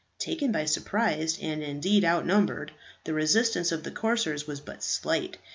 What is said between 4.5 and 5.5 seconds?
but slight.